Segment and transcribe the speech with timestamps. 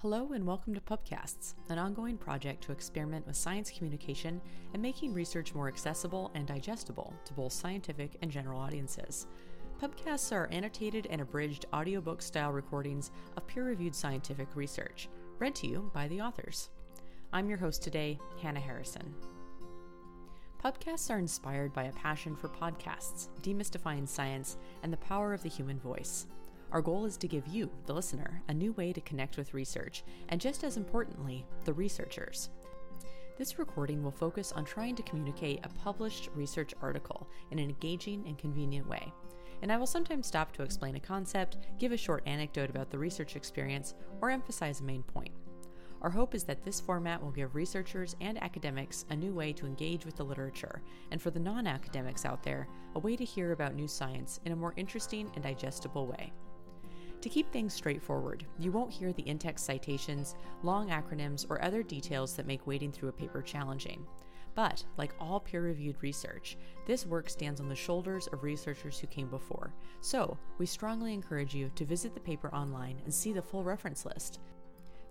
[0.00, 4.42] Hello and welcome to Pubcasts, an ongoing project to experiment with science communication
[4.74, 9.26] and making research more accessible and digestible to both scientific and general audiences.
[9.80, 15.66] Pubcasts are annotated and abridged audiobook style recordings of peer reviewed scientific research, read to
[15.66, 16.68] you by the authors.
[17.32, 19.14] I'm your host today, Hannah Harrison.
[20.62, 25.48] Pubcasts are inspired by a passion for podcasts, demystifying science, and the power of the
[25.48, 26.26] human voice.
[26.76, 30.04] Our goal is to give you, the listener, a new way to connect with research,
[30.28, 32.50] and just as importantly, the researchers.
[33.38, 38.24] This recording will focus on trying to communicate a published research article in an engaging
[38.26, 39.10] and convenient way.
[39.62, 42.98] And I will sometimes stop to explain a concept, give a short anecdote about the
[42.98, 45.32] research experience, or emphasize a main point.
[46.02, 49.64] Our hope is that this format will give researchers and academics a new way to
[49.64, 53.52] engage with the literature, and for the non academics out there, a way to hear
[53.52, 56.34] about new science in a more interesting and digestible way.
[57.26, 61.82] To keep things straightforward, you won't hear the in text citations, long acronyms, or other
[61.82, 64.06] details that make wading through a paper challenging.
[64.54, 69.08] But, like all peer reviewed research, this work stands on the shoulders of researchers who
[69.08, 69.74] came before.
[70.02, 74.06] So, we strongly encourage you to visit the paper online and see the full reference
[74.06, 74.38] list.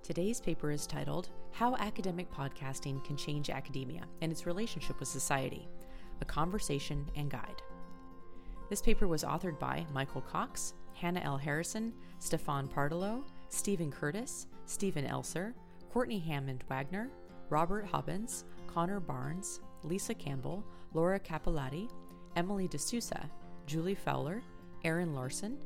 [0.02, 5.68] Today's paper is titled How Academic Podcasting Can Change Academia and Its Relationship with Society
[6.22, 7.62] A Conversation and Guide.
[8.70, 11.38] This paper was authored by Michael Cox, Hannah L.
[11.38, 15.54] Harrison, Stefan Partelow, Stephen Curtis, Stephen Elser,
[15.92, 17.10] Courtney Hammond Wagner,
[17.50, 21.90] Robert Hobbins, Connor Barnes, Lisa Campbell, Laura Cappelatti,
[22.36, 23.30] Emily D'Souza,
[23.66, 24.42] Julie Fowler,
[24.84, 25.58] Aaron Larson,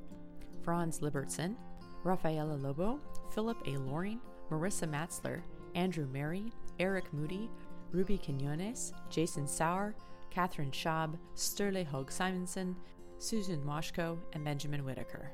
[0.63, 1.55] Franz Libertson,
[2.03, 2.99] Rafaela Lobo,
[3.31, 3.71] Philip A.
[3.71, 5.41] Loring, Marissa Matsler,
[5.75, 7.49] Andrew Merrie, Eric Moody,
[7.91, 9.95] Ruby Quinones, Jason Sauer,
[10.29, 12.75] Catherine Schaub, Sturle Hauge Simonsen,
[13.19, 15.29] Susan Washko, and Benjamin Whitaker.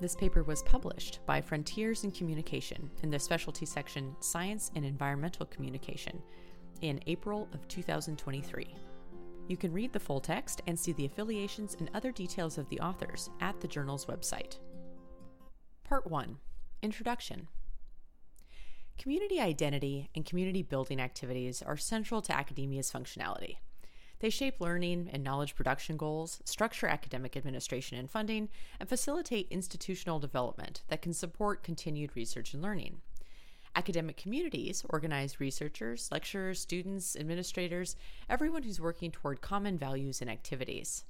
[0.00, 5.46] This paper was published by Frontiers in Communication in the specialty section Science and Environmental
[5.46, 6.22] Communication
[6.82, 8.74] in April of 2023.
[9.48, 12.80] You can read the full text and see the affiliations and other details of the
[12.80, 14.58] authors at the journal's website.
[15.82, 16.36] Part 1
[16.82, 17.48] Introduction
[18.96, 23.56] Community identity and community building activities are central to academia's functionality.
[24.26, 28.48] They shape learning and knowledge production goals, structure academic administration and funding,
[28.80, 33.02] and facilitate institutional development that can support continued research and learning.
[33.76, 37.94] Academic communities organize researchers, lecturers, students, administrators,
[38.28, 41.04] everyone who's working toward common values and activities.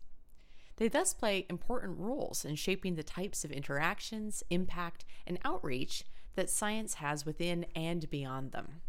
[0.76, 6.50] They thus play important roles in shaping the types of interactions, impact, and outreach that
[6.50, 8.82] science has within and beyond them.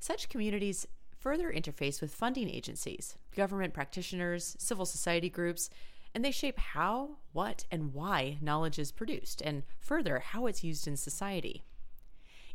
[0.00, 0.86] Such communities
[1.22, 5.70] further interface with funding agencies, government practitioners, civil society groups,
[6.12, 10.88] and they shape how, what, and why knowledge is produced, and further, how it's used
[10.88, 11.62] in society.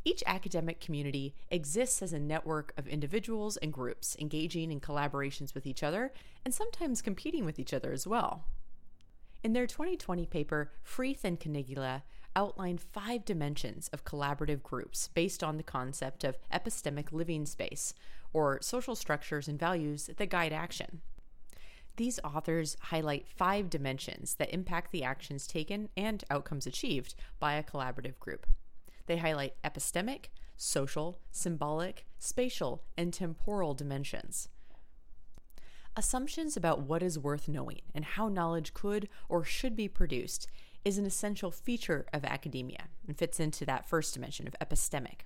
[0.04, 5.66] Each academic community exists as a network of individuals and groups engaging in collaborations with
[5.66, 6.12] each other
[6.44, 8.44] and sometimes competing with each other as well.
[9.44, 12.02] In their 2020 paper, Freeth and Caniglia
[12.36, 17.94] outline five dimensions of collaborative groups based on the concept of epistemic living space,
[18.38, 21.02] or social structures and values that guide action.
[21.96, 27.64] These authors highlight five dimensions that impact the actions taken and outcomes achieved by a
[27.64, 28.46] collaborative group.
[29.08, 30.26] They highlight epistemic,
[30.56, 34.50] social, symbolic, spatial, and temporal dimensions.
[35.96, 40.46] Assumptions about what is worth knowing and how knowledge could or should be produced
[40.86, 45.22] is an essential feature of academia and fits into that first dimension of epistemic.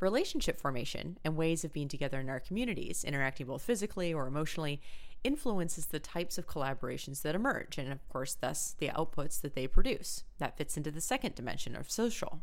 [0.00, 4.80] Relationship formation and ways of being together in our communities, interacting both physically or emotionally,
[5.22, 9.66] influences the types of collaborations that emerge, and of course, thus the outputs that they
[9.66, 10.24] produce.
[10.38, 12.42] That fits into the second dimension of social.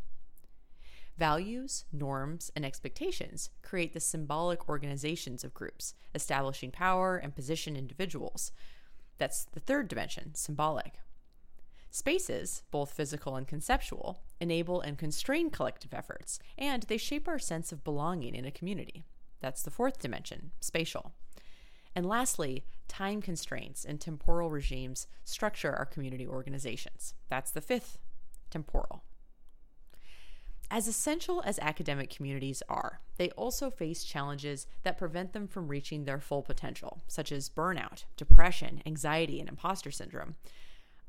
[1.18, 8.52] Values, norms, and expectations create the symbolic organizations of groups, establishing power and position individuals.
[9.20, 10.96] That's the third dimension, symbolic.
[11.92, 17.72] Spaces, both physical and conceptual, enable and constrain collective efforts, and they shape our sense
[17.72, 19.06] of belonging in a community.
[19.40, 21.14] That's the fourth dimension, spatial.
[21.96, 27.14] And lastly, time constraints and temporal regimes structure our community organizations.
[27.30, 27.98] That's the fifth,
[28.50, 29.04] temporal.
[30.70, 36.06] As essential as academic communities are, they also face challenges that prevent them from reaching
[36.06, 40.36] their full potential, such as burnout, depression, anxiety, and imposter syndrome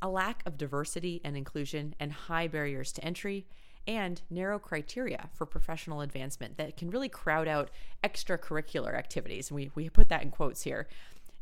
[0.02, 3.46] a lack of diversity and inclusion and high barriers to entry,
[3.86, 7.70] and narrow criteria for professional advancement that can really crowd out
[8.04, 9.50] extracurricular activities.
[9.50, 10.88] And we, we put that in quotes here.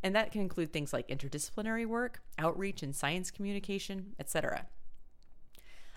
[0.02, 4.66] And that can include things like interdisciplinary work, outreach and science communication, etc.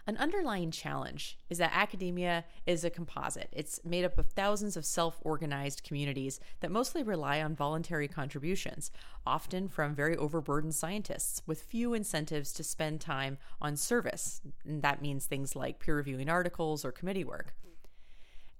[0.05, 3.47] An underlying challenge is that academia is a composite.
[3.53, 8.91] It's made up of thousands of self organized communities that mostly rely on voluntary contributions,
[9.25, 14.41] often from very overburdened scientists with few incentives to spend time on service.
[14.65, 17.53] And that means things like peer reviewing articles or committee work.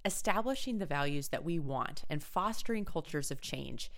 [0.06, 3.90] Establishing the values that we want and fostering cultures of change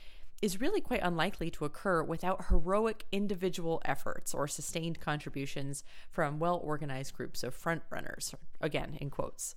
[0.42, 6.60] is really quite unlikely to occur without heroic individual efforts or sustained contributions from well
[6.62, 9.56] organized groups of frontrunners, again, in quotes.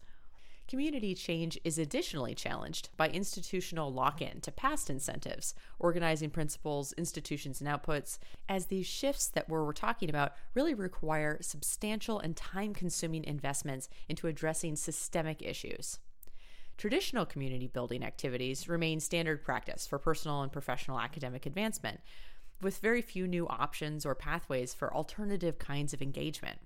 [0.70, 7.60] Community change is additionally challenged by institutional lock in to past incentives, organizing principles, institutions,
[7.60, 13.24] and outputs, as these shifts that we're, talking about really require substantial and time consuming
[13.24, 15.98] investments into addressing systemic issues.
[16.80, 22.00] Traditional community building activities remain standard practice for personal and professional academic advancement,
[22.62, 26.58] with very few new options or pathways for alternative kinds of engagement.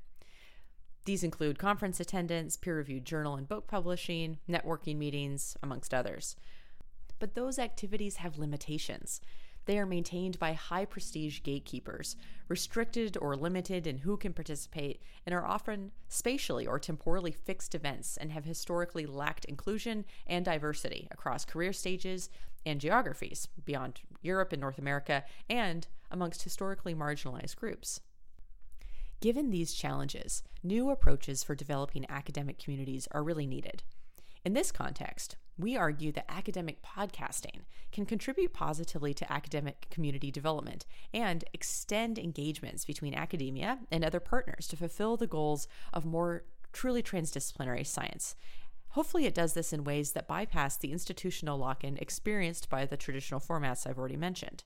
[1.05, 6.35] These include conference attendance, peer reviewed journal and book publishing, networking meetings, amongst others.
[7.17, 9.19] But those activities have limitations.
[9.65, 12.15] They are maintained by high prestige gatekeepers,
[12.47, 18.17] restricted or limited in who can participate, and are often spatially or temporally fixed events
[18.17, 22.29] and have historically lacked inclusion and diversity across career stages
[22.65, 28.01] and geographies beyond Europe and North America and amongst historically marginalized groups.
[29.21, 33.83] Given these challenges, new approaches for developing academic communities are really needed.
[34.45, 37.61] In this context, we argue that academic podcasting
[37.93, 44.67] can contribute positively to academic community development and extend engagements between academia and other partners
[44.67, 46.43] to fulfill the goals of more
[46.73, 48.35] truly transdisciplinary science.
[48.89, 52.97] Hopefully, it does this in ways that bypass the institutional lock in experienced by the
[52.97, 54.63] traditional formats I've already mentioned.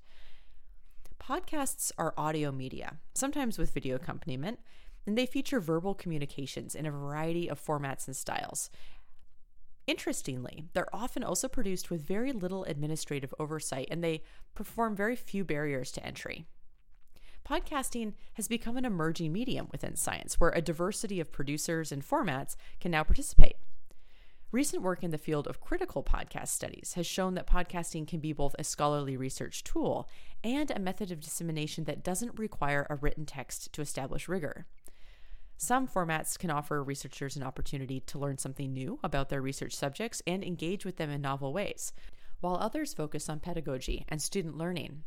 [1.22, 4.60] Podcasts are audio media, sometimes with video accompaniment,
[5.06, 8.70] and they feature verbal communications in a variety of formats and styles.
[9.88, 14.22] Interestingly, they're often also produced with very little administrative oversight and they
[14.54, 16.46] perform very few barriers to entry.
[17.48, 22.58] Podcasting has become an emerging medium within science where a diversity of producers and formats
[22.82, 23.56] can now participate.
[24.52, 28.34] Recent work in the field of critical podcast studies has shown that podcasting can be
[28.34, 30.10] both a scholarly research tool
[30.44, 34.66] and a method of dissemination that doesn't require a written text to establish rigor.
[35.60, 40.22] Some formats can offer researchers an opportunity to learn something new about their research subjects
[40.28, 41.94] and engage with them in novel ways,
[42.42, 45.04] while others focus on pedagogy and student learning.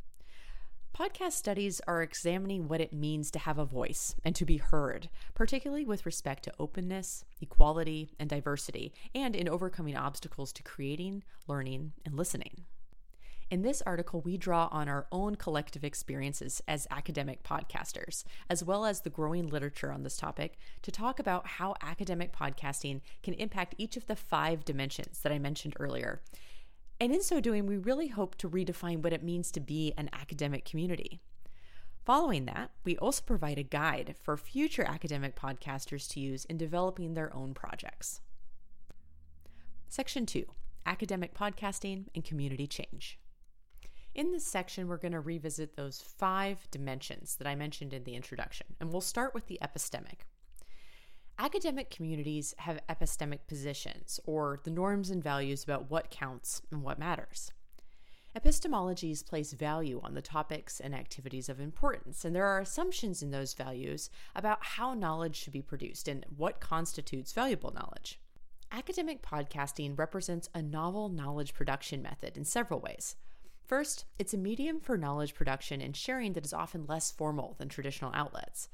[0.93, 5.09] Podcast studies are examining what it means to have a voice and to be heard,
[5.35, 11.93] particularly with respect to openness, equality, and diversity, and in overcoming obstacles to creating, learning,
[12.05, 12.65] and listening.
[13.51, 18.85] In this article, we draw on our own collective experiences as academic podcasters, as well
[18.85, 23.75] as the growing literature on this topic, to talk about how academic podcasting can impact
[23.77, 26.23] each of the five dimensions that I mentioned earlier.
[27.01, 30.11] And in so doing, we really hope to redefine what it means to be an
[30.13, 31.21] academic community.
[32.05, 37.15] Following that, we also provide a guide for future academic podcasters to use in developing
[37.15, 38.21] their own projects.
[39.89, 40.45] Section 2
[40.87, 43.19] Academic Podcasting and Community Change.
[44.15, 48.17] In this section, we're going to revisit those five dimensions that I mentioned in the
[48.17, 50.23] introduction, and we'll start with the epistemic.
[51.39, 56.99] Academic communities have epistemic positions, or the norms and values about what counts and what
[56.99, 57.53] matters.
[58.37, 63.31] Epistemologies place value on the topics and activities of importance, and there are assumptions in
[63.31, 68.21] those values about how knowledge should be produced and what constitutes valuable knowledge.
[68.73, 73.17] Academic podcasting represents a novel knowledge production method in several ways.
[73.71, 77.69] First, it's a medium for knowledge production and sharing that is often less formal than
[77.69, 78.69] traditional outlets.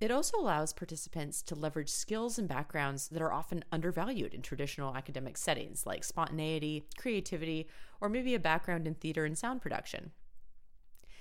[0.00, 4.96] It also allows participants to leverage skills and backgrounds that are often undervalued in traditional
[4.96, 7.68] academic settings, like spontaneity, creativity,
[8.00, 10.12] or maybe a background in theater and sound production.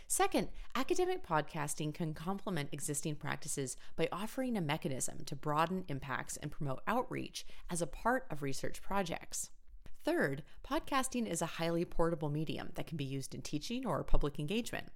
[0.07, 6.49] Second, academic podcasting can complement existing practices by offering a mechanism to broaden impacts and
[6.49, 9.49] promote outreach as a part of research projects.
[10.07, 14.39] Third, podcasting is a highly portable medium that can be used in teaching or public
[14.39, 14.87] engagement.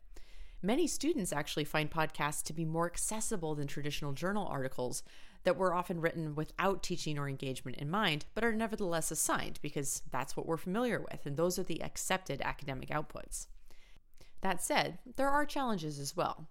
[0.62, 5.03] Many students actually find podcasts to be more accessible than traditional journal articles
[5.44, 10.01] that were often written without teaching or engagement in mind, but are nevertheless assigned because
[10.12, 13.48] that's what we're familiar with, and those are the accepted academic outputs.
[14.39, 16.48] That said, there are challenges as well.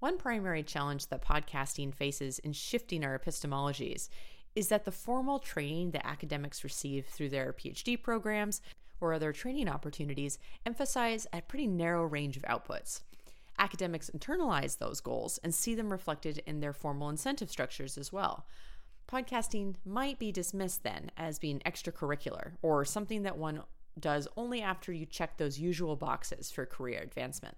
[0.00, 4.10] One primary challenge that podcasting faces in shifting our epistemologies
[4.54, 8.60] is that the formal training that academics receive through their PhD programs
[9.00, 13.02] or other training opportunities emphasize a pretty narrow range of outputs.
[13.58, 18.46] Academics internalize those goals and see them reflected in their formal incentive structures as well.
[19.08, 23.62] Podcasting might be dismissed then as being extracurricular or something that one
[23.98, 27.56] does only after you check those usual boxes for career advancement.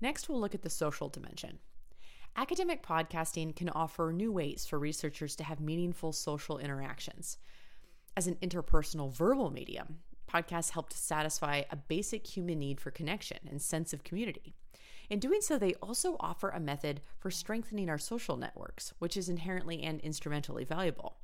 [0.00, 1.60] Next, we'll look at the social dimension.
[2.34, 7.36] Academic podcasting can offer new ways for researchers to have meaningful social interactions.
[8.16, 9.98] As an interpersonal verbal medium,
[10.32, 14.54] podcasts help to satisfy a basic human need for connection and sense of community.
[15.10, 19.28] In doing so, they also offer a method for strengthening our social networks, which is
[19.28, 21.16] inherently and instrumentally valuable.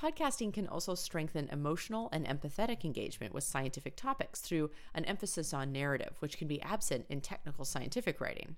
[0.00, 5.72] Podcasting can also strengthen emotional and empathetic engagement with scientific topics through an emphasis on
[5.72, 8.54] narrative, which can be absent in technical scientific writing.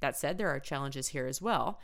[0.00, 1.80] That said, there are challenges here as well.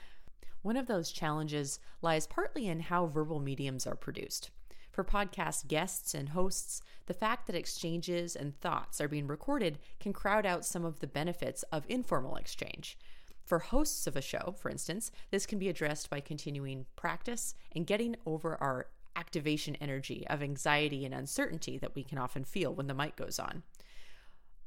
[0.63, 4.51] One of those challenges lies partly in how verbal mediums are produced.
[4.91, 10.13] For podcast guests and hosts, the fact that exchanges and thoughts are being recorded can
[10.13, 12.97] crowd out some of the benefits of informal exchange.
[13.45, 17.87] For hosts of a show, for instance, this can be addressed by continuing practice and
[17.87, 22.87] getting over our activation energy of anxiety and uncertainty that we can often feel when
[22.87, 23.63] the mic goes on.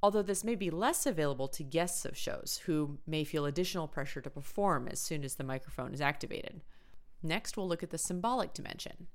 [0.02, 4.22] Although this may be less available to guests of shows who may feel additional pressure
[4.22, 6.62] to perform as soon as the microphone is activated.
[7.24, 9.08] Next, we'll look at the symbolic dimension.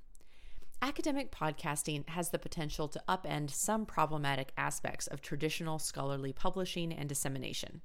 [0.80, 7.08] Academic podcasting has the potential to upend some problematic aspects of traditional scholarly publishing and
[7.08, 7.82] dissemination.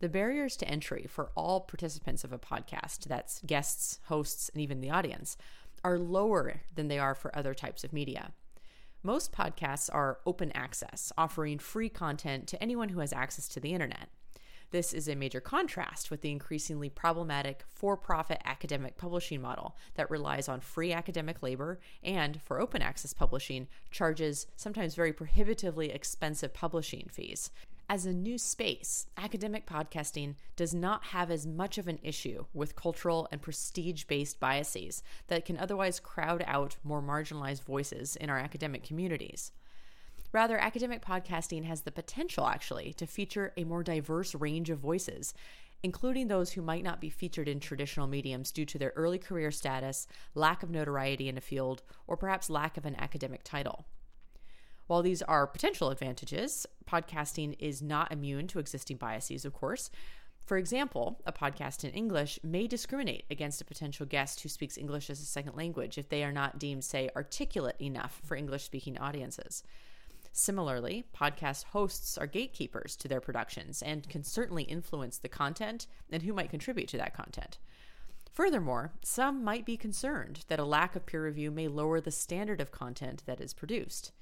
[0.00, 4.80] The barriers to entry for all participants of a podcast, that's guests, hosts, and even
[4.80, 5.36] the audience,
[5.84, 8.32] are lower than they are for other types of media.
[9.04, 13.72] Most podcasts are open access, offering free content to anyone who has access to the
[13.72, 14.08] internet.
[14.70, 20.08] This is a major contrast with the increasingly problematic for profit academic publishing model that
[20.08, 26.54] relies on free academic labor and, for open access publishing, charges sometimes very prohibitively expensive
[26.54, 27.50] publishing fees.
[27.88, 32.76] As a new space, academic podcasting does not have as much of an issue with
[32.76, 38.38] cultural and prestige based biases that can otherwise crowd out more marginalized voices in our
[38.38, 39.52] academic communities.
[40.32, 45.34] Rather, academic podcasting has the potential, actually, to feature a more diverse range of voices,
[45.82, 49.50] including those who might not be featured in traditional mediums due to their early career
[49.50, 53.84] status, lack of notoriety in a field, or perhaps lack of an academic title.
[54.92, 59.90] While these are potential advantages, podcasting is not immune to existing biases, of course.
[60.44, 65.08] For example, a podcast in English may discriminate against a potential guest who speaks English
[65.08, 68.98] as a second language if they are not deemed, say, articulate enough for English speaking
[68.98, 69.64] audiences.
[70.30, 76.22] Similarly, podcast hosts are gatekeepers to their productions and can certainly influence the content and
[76.22, 77.56] who might contribute to that content.
[78.30, 82.60] Furthermore, some might be concerned that a lack of peer review may lower the standard
[82.60, 84.12] of content that is produced.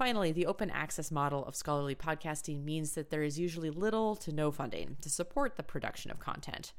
[0.00, 4.32] Finally, the open access model of scholarly podcasting means that there is usually little to
[4.32, 6.72] no funding to support the production of content.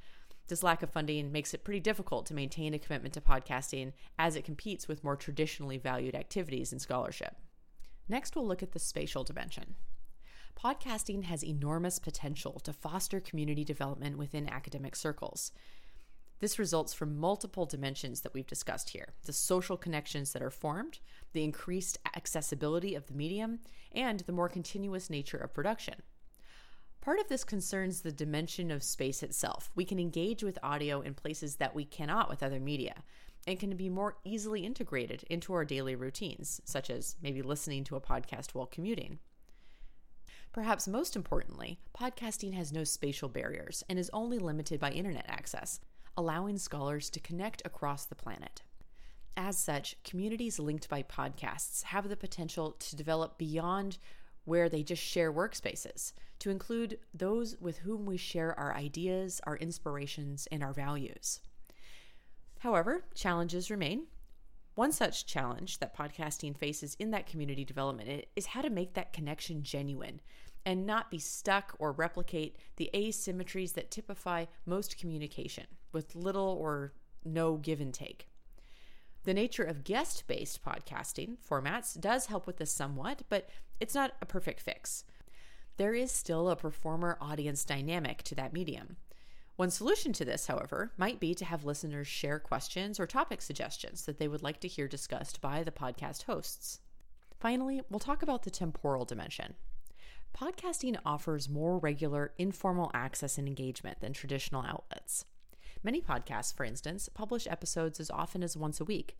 [0.47, 4.35] This lack of funding makes it pretty difficult to maintain a commitment to podcasting as
[4.35, 7.35] it competes with more traditionally valued activities in scholarship.
[8.09, 9.75] Next, we'll look at the spatial dimension.
[10.59, 15.51] Podcasting has enormous potential to foster community development within academic circles.
[16.39, 20.97] This results from multiple dimensions that we've discussed here the social connections that are formed,
[21.33, 23.59] the increased accessibility of the medium,
[23.91, 25.95] and the more continuous nature of production.
[27.01, 29.71] Part of this concerns the dimension of space itself.
[29.75, 33.03] We can engage with audio in places that we cannot with other media,
[33.47, 37.95] and can be more easily integrated into our daily routines, such as maybe listening to
[37.95, 39.19] a podcast while commuting.
[40.53, 45.79] Perhaps most importantly, podcasting has no spatial barriers and is only limited by internet access,
[46.17, 48.61] allowing scholars to connect across the planet.
[49.37, 53.97] As such, communities linked by podcasts have the potential to develop beyond
[54.43, 59.55] where they just share workspaces, to include those with whom we share our ideas, our
[59.57, 61.39] inspirations, and our values.
[62.59, 64.07] However, challenges remain.
[64.75, 69.13] One such challenge that podcasting faces in that community development is how to make that
[69.13, 70.21] connection genuine
[70.65, 76.93] and not be stuck or replicate the asymmetries that typify most communication with little or
[77.25, 78.30] no give and take.
[79.23, 83.49] The nature of guest based podcasting formats does help with this somewhat, but
[83.79, 85.03] it's not a perfect fix.
[85.77, 88.97] There is still a performer audience dynamic to that medium.
[89.57, 94.05] One solution to this, however, might be to have listeners share questions or topic suggestions
[94.05, 96.79] that they would like to hear discussed by the podcast hosts.
[97.39, 99.53] Finally, we'll talk about the temporal dimension.
[100.35, 105.25] Podcasting offers more regular, informal access and engagement than traditional outlets.
[105.83, 109.17] Many podcasts, for instance, publish episodes as often as once a week.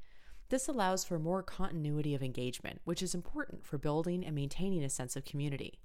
[0.50, 4.89] This allows for more continuity of engagement, which is important for building and maintaining a
[4.89, 5.80] sense of community.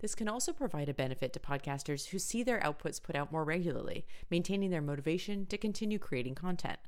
[0.00, 3.44] This can also provide a benefit to podcasters who see their outputs put out more
[3.44, 6.78] regularly, maintaining their motivation to continue creating content.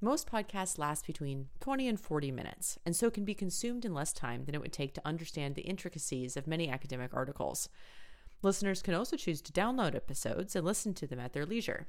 [0.00, 4.14] Most podcasts last between 20 and 40 minutes, and so can be consumed in less
[4.14, 7.68] time than it would take to understand the intricacies of many academic articles.
[8.40, 11.88] Listeners can also choose to download episodes and listen to them at their leisure.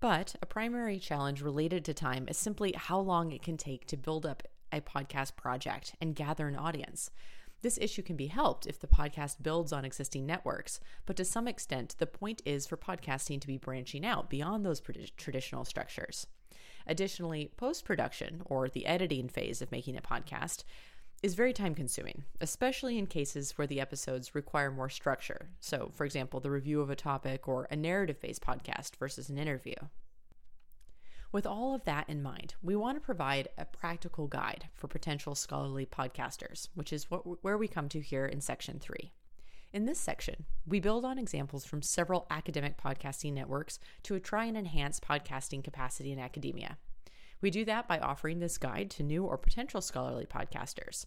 [0.00, 3.96] But a primary challenge related to time is simply how long it can take to
[3.96, 7.10] build up a podcast project and gather an audience.
[7.62, 11.48] This issue can be helped if the podcast builds on existing networks, but to some
[11.48, 14.80] extent, the point is for podcasting to be branching out beyond those
[15.16, 16.28] traditional structures.
[16.86, 20.62] Additionally, post production, or the editing phase of making a podcast,
[21.22, 25.50] is very time consuming, especially in cases where the episodes require more structure.
[25.58, 29.38] So, for example, the review of a topic or a narrative based podcast versus an
[29.38, 29.74] interview.
[31.30, 35.34] With all of that in mind, we want to provide a practical guide for potential
[35.34, 39.12] scholarly podcasters, which is what, where we come to here in section three.
[39.70, 44.56] In this section, we build on examples from several academic podcasting networks to try and
[44.56, 46.78] enhance podcasting capacity in academia.
[47.40, 51.06] We do that by offering this guide to new or potential scholarly podcasters.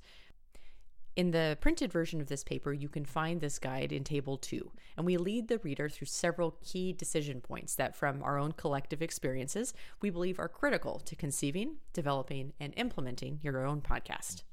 [1.18, 4.72] In the printed version of this paper, you can find this guide in Table 2,
[4.96, 9.02] and we lead the reader through several key decision points that, from our own collective
[9.02, 14.44] experiences, we believe are critical to conceiving, developing, and implementing your own podcast.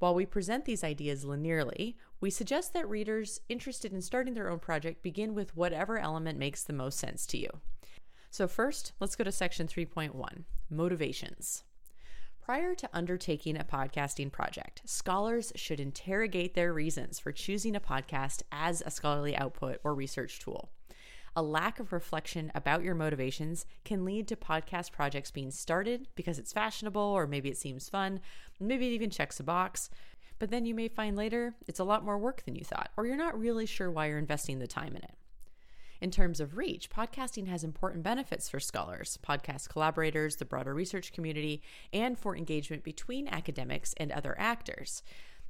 [0.00, 4.58] While we present these ideas linearly, we suggest that readers interested in starting their own
[4.58, 7.48] project begin with whatever element makes the most sense to you.
[8.32, 11.64] So, first, let's go to section 3.1 Motivations.
[12.40, 18.42] Prior to undertaking a podcasting project, scholars should interrogate their reasons for choosing a podcast
[18.52, 20.70] as a scholarly output or research tool.
[21.34, 26.38] A lack of reflection about your motivations can lead to podcast projects being started because
[26.38, 28.20] it's fashionable or maybe it seems fun,
[28.60, 29.90] maybe it even checks a box.
[30.38, 33.06] But then you may find later it's a lot more work than you thought, or
[33.06, 35.16] you're not really sure why you're investing the time in it.
[36.00, 41.12] In terms of reach, podcasting has important benefits for scholars, podcast collaborators, the broader research
[41.12, 41.60] community,
[41.92, 45.02] and for engagement between academics and other actors.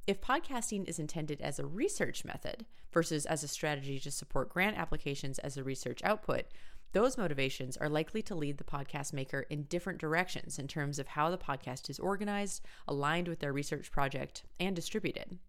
[0.07, 4.77] If podcasting is intended as a research method versus as a strategy to support grant
[4.77, 6.47] applications as a research output,
[6.91, 11.07] those motivations are likely to lead the podcast maker in different directions in terms of
[11.07, 15.39] how the podcast is organized, aligned with their research project, and distributed.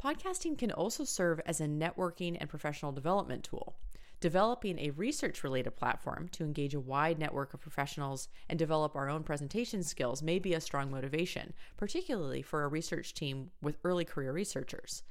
[0.00, 3.74] Podcasting can also serve as a networking and professional development tool.
[4.20, 9.10] Developing a research related platform to engage a wide network of professionals and develop our
[9.10, 14.06] own presentation skills may be a strong motivation, particularly for a research team with early
[14.06, 15.02] career researchers.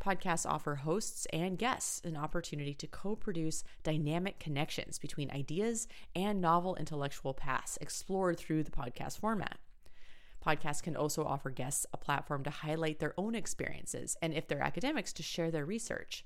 [0.00, 6.40] Podcasts offer hosts and guests an opportunity to co produce dynamic connections between ideas and
[6.40, 9.58] novel intellectual paths explored through the podcast format.
[10.42, 14.62] Podcasts can also offer guests a platform to highlight their own experiences and, if they're
[14.62, 16.24] academics, to share their research.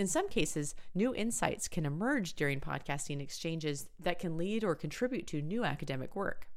[0.00, 5.26] In some cases, new insights can emerge during podcasting exchanges that can lead or contribute
[5.26, 6.48] to new academic work.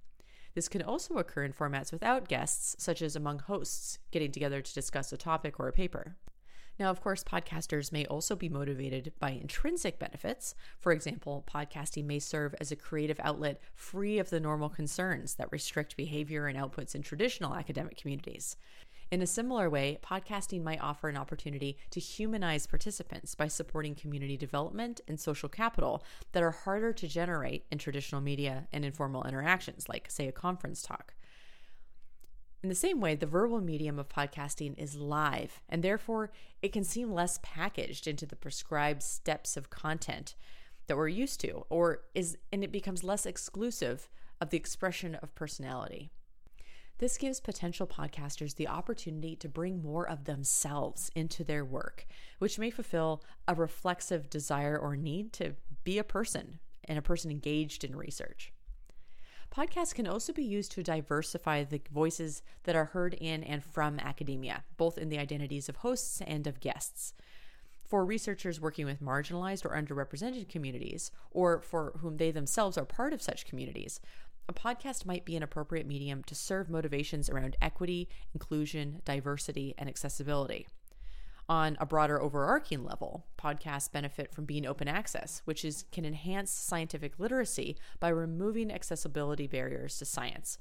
[0.56, 4.74] This can also occur in formats without guests, such as among hosts getting together to
[4.74, 6.16] discuss a topic or a paper.
[6.80, 10.56] Now, of course, podcasters may also be motivated by intrinsic benefits.
[10.80, 15.52] For example, podcasting may serve as a creative outlet free of the normal concerns that
[15.52, 18.56] restrict behavior and outputs in traditional academic communities.
[19.12, 24.38] In a similar way, podcasting might offer an opportunity to humanize participants by supporting community
[24.38, 29.88] development and social capital that are harder to generate in traditional media and informal interactions,
[29.88, 31.14] like, say, a conference talk.
[32.64, 36.86] In the same way, the verbal medium of podcasting is live, and therefore it can
[36.86, 40.36] seem less packaged into the prescribed steps of content
[40.88, 45.36] that we're used to, or is and it becomes less exclusive of the expression of
[45.36, 46.12] personality.
[47.04, 52.08] This gives potential podcasters the opportunity to bring more of themselves into their work,
[52.40, 57.30] which may fulfill a reflexive desire or need to be a person and a person
[57.30, 58.54] engaged in research.
[59.54, 64.00] Podcasts can also be used to diversify the voices that are heard in and from
[64.00, 67.14] academia, both in the identities of hosts and of guests.
[67.84, 73.12] For researchers working with marginalized or underrepresented communities, or for whom they themselves are part
[73.12, 74.00] of such communities,
[74.48, 79.88] a podcast might be an appropriate medium to serve motivations around equity, inclusion, diversity, and
[79.88, 80.68] accessibility.
[81.50, 86.52] On a broader overarching level, podcasts benefit from being open access, which is, can enhance
[86.52, 90.58] scientific literacy by removing accessibility barriers to science.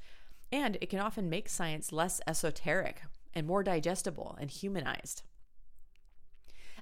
[0.51, 5.23] And it can often make science less esoteric and more digestible and humanized.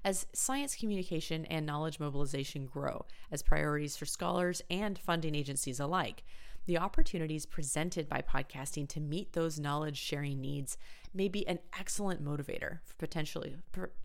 [0.03, 6.25] As science communication and knowledge mobilization grow as priorities for scholars and funding agencies alike,
[6.67, 10.77] the opportunities presented by podcasting to meet those knowledge sharing needs
[11.13, 13.57] may be an excellent motivator for potentially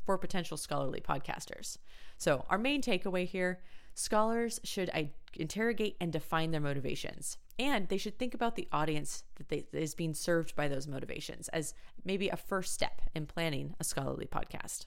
[0.06, 1.78] for potential scholarly podcasters.
[2.18, 3.62] So, our main takeaway here,
[3.94, 4.90] scholars should
[5.36, 7.38] interrogate and define their motivations.
[7.58, 10.88] And they should think about the audience that, they, that is being served by those
[10.88, 14.86] motivations as maybe a first step in planning a scholarly podcast.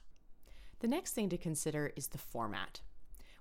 [0.79, 2.81] The next thing to consider is the format.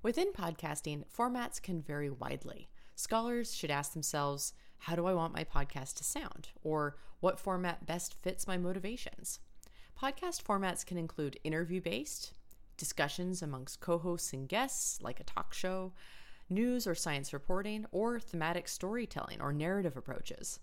[0.03, 2.69] Within podcasting, formats can vary widely.
[2.99, 6.49] Scholars should ask themselves, how do I want my podcast to sound?
[6.65, 9.39] Or what format best fits my motivations?
[9.97, 12.33] Podcast formats can include interview based,
[12.77, 15.93] discussions amongst co hosts and guests, like a talk show,
[16.51, 20.59] news or science reporting, or thematic storytelling or narrative approaches.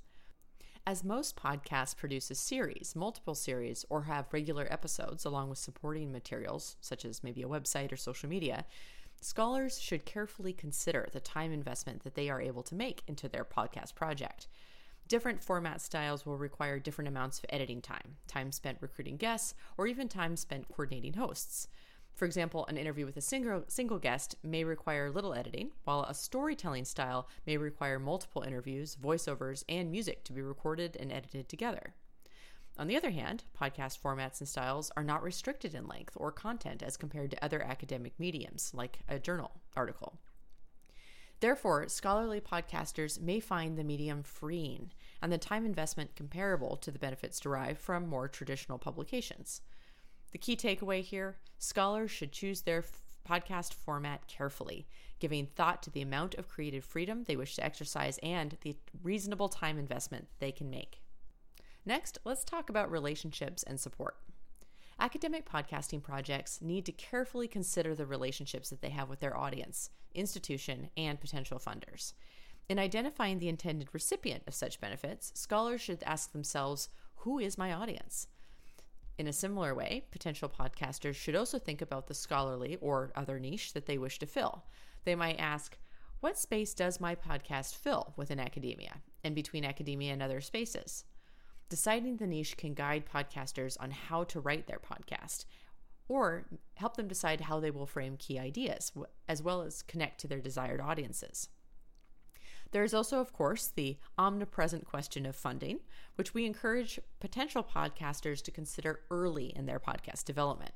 [0.86, 6.12] As most podcasts produce a series, multiple series, or have regular episodes along with supporting
[6.12, 8.66] materials, such as maybe a website or social media,
[9.26, 13.44] scholars should carefully consider the time investment that they are able to make into their
[13.44, 14.48] podcast project.
[15.08, 19.88] Different format styles will require different amounts of editing time, time spent recruiting guests, or
[19.88, 21.68] even time spent coordinating hosts.
[22.14, 26.14] For example, an interview with a single, single guest may require little editing, while a
[26.14, 31.96] storytelling style may require multiple interviews, voiceovers, and music to be recorded and edited together.
[32.78, 36.84] On the other hand, podcast formats and styles are not restricted in length or content
[36.84, 40.20] as compared to other academic mediums, like a journal article.
[41.40, 47.00] Therefore, scholarly podcasters may find the medium freeing and the time investment comparable to the
[47.00, 49.62] benefits derived from more traditional publications.
[50.32, 54.88] The key takeaway here scholars should choose their f- podcast format carefully,
[55.20, 59.50] giving thought to the amount of creative freedom they wish to exercise and the reasonable
[59.50, 61.02] time investment they can make.
[61.88, 64.18] Next, let's talk about relationships and support.
[65.00, 69.92] Academic podcasting projects need to carefully consider the relationships that they have with their audience,
[70.16, 72.14] institution, and potential funders.
[72.68, 77.72] In identifying the intended recipient of such benefits, scholars should ask themselves who is my
[77.72, 78.30] audience?
[79.20, 83.74] In a similar way, potential podcasters should also think about the scholarly or other niche
[83.74, 84.64] that they wish to fill.
[85.04, 85.78] They might ask,
[86.20, 91.06] What space does my podcast fill within academia and between academia and other spaces?
[91.70, 95.46] Deciding the niche can guide podcasters on how to write their podcast
[96.08, 98.92] or help them decide how they will frame key ideas,
[99.28, 101.50] as well as connect to their desired audiences.
[102.72, 105.80] There is also, of course, the omnipresent question of funding,
[106.16, 110.74] which we encourage potential podcasters to consider early in their podcast development.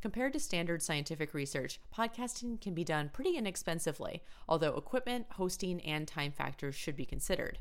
[0.00, 6.06] Compared to standard scientific research, podcasting can be done pretty inexpensively, although equipment, hosting, and
[6.06, 7.58] time factors should be considered.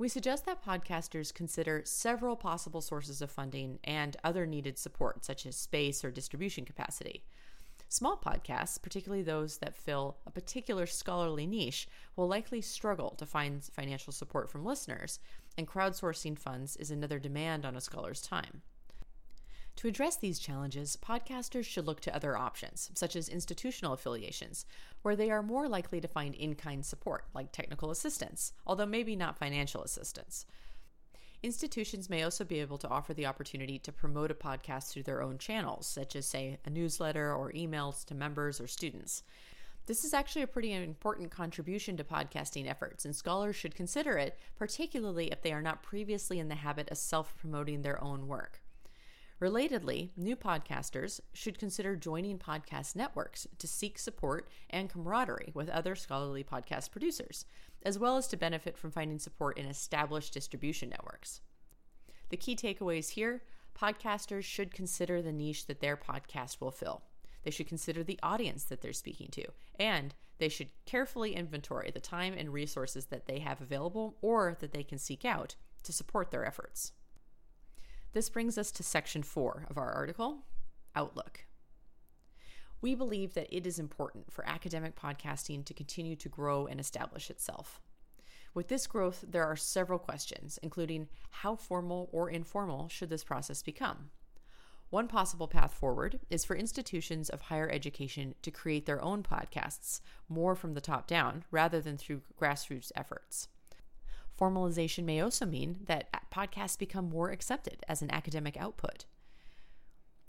[0.00, 5.44] We suggest that podcasters consider several possible sources of funding and other needed support, such
[5.44, 7.22] as space or distribution capacity.
[7.90, 11.86] Small podcasts, particularly those that fill a particular scholarly niche,
[12.16, 15.20] will likely struggle to find financial support from listeners,
[15.58, 18.62] and crowdsourcing funds is another demand on a scholar's time.
[19.80, 24.66] To address these challenges, podcasters should look to other options, such as institutional affiliations,
[25.00, 29.16] where they are more likely to find in kind support, like technical assistance, although maybe
[29.16, 30.44] not financial assistance.
[31.42, 35.22] Institutions may also be able to offer the opportunity to promote a podcast through their
[35.22, 39.22] own channels, such as, say, a newsletter or emails to members or students.
[39.86, 44.38] This is actually a pretty important contribution to podcasting efforts, and scholars should consider it,
[44.58, 48.60] particularly if they are not previously in the habit of self promoting their own work.
[49.40, 55.94] Relatedly, new podcasters should consider joining podcast networks to seek support and camaraderie with other
[55.94, 57.46] scholarly podcast producers,
[57.82, 61.40] as well as to benefit from finding support in established distribution networks.
[62.28, 63.42] The key takeaways here
[63.74, 67.00] podcasters should consider the niche that their podcast will fill.
[67.42, 69.46] They should consider the audience that they're speaking to,
[69.78, 74.72] and they should carefully inventory the time and resources that they have available or that
[74.72, 76.92] they can seek out to support their efforts.
[78.12, 80.38] This brings us to section four of our article
[80.96, 81.44] Outlook.
[82.80, 87.30] We believe that it is important for academic podcasting to continue to grow and establish
[87.30, 87.80] itself.
[88.52, 93.62] With this growth, there are several questions, including how formal or informal should this process
[93.62, 94.10] become?
[94.88, 100.00] One possible path forward is for institutions of higher education to create their own podcasts
[100.28, 103.46] more from the top down rather than through grassroots efforts.
[104.40, 109.04] Formalization may also mean that podcasts become more accepted as an academic output.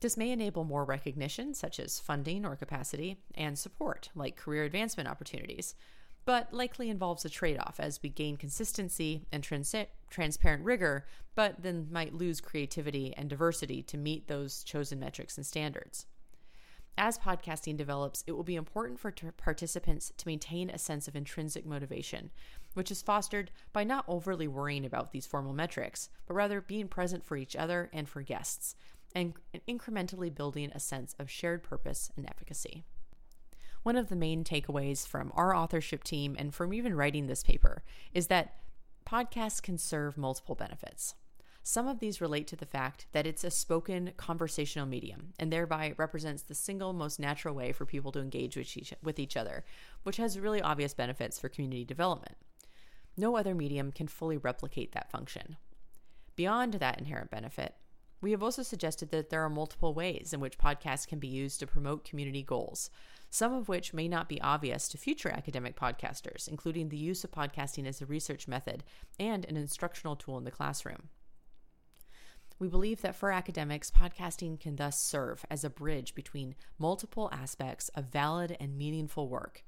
[0.02, 5.08] This may enable more recognition, such as funding or capacity, and support, like career advancement
[5.08, 5.76] opportunities,
[6.26, 9.76] but likely involves a trade off as we gain consistency and trans-
[10.10, 15.46] transparent rigor, but then might lose creativity and diversity to meet those chosen metrics and
[15.46, 16.06] standards.
[16.98, 21.16] As podcasting develops, it will be important for t- participants to maintain a sense of
[21.16, 22.32] intrinsic motivation,
[22.74, 27.26] which is fostered by not overly worrying about these formal metrics, but rather being present
[27.26, 28.76] for each other and for guests,
[29.16, 29.34] and
[29.68, 32.84] incrementally building a sense of shared purpose and efficacy.
[33.84, 37.84] One of the main takeaways from our authorship team and from even writing this paper
[38.14, 38.58] is that
[39.08, 41.16] podcasts can serve multiple benefits.
[41.64, 45.94] Some of these relate to the fact that it's a spoken conversational medium and thereby
[45.96, 49.64] represents the single most natural way for people to engage with each, with each other,
[50.04, 52.36] which has really obvious benefits for community development.
[53.16, 55.58] No other medium can fully replicate that function.
[56.36, 57.76] Beyond that inherent benefit,
[58.22, 61.60] we have also suggested that there are multiple ways in which podcasts can be used
[61.60, 62.90] to promote community goals,
[63.30, 67.32] some of which may not be obvious to future academic podcasters, including the use of
[67.32, 68.84] podcasting as a research method
[69.20, 71.10] and an instructional tool in the classroom.
[72.62, 77.90] We believe that for academics, podcasting can thus serve as a bridge between multiple aspects
[77.96, 79.64] of valid and meaningful work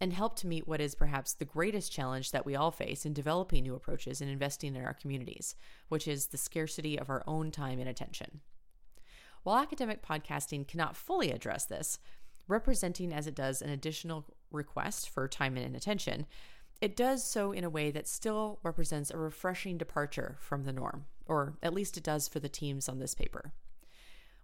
[0.00, 3.12] and help to meet what is perhaps the greatest challenge that we all face in
[3.12, 5.56] developing new approaches and investing in our communities,
[5.88, 8.40] which is the scarcity of our own time and attention.
[9.42, 11.98] While academic podcasting cannot fully address this,
[12.46, 16.24] representing as it does an additional request for time and attention,
[16.80, 21.06] it does so in a way that still represents a refreshing departure from the norm,
[21.26, 23.52] or at least it does for the teams on this paper.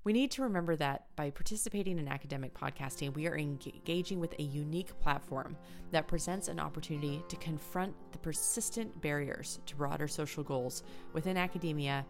[0.02, 4.42] We need to remember that by participating in academic podcasting, we are engaging with a
[4.42, 5.56] unique platform
[5.92, 10.82] that presents an opportunity to confront the persistent barriers to broader social goals
[11.14, 12.04] within academia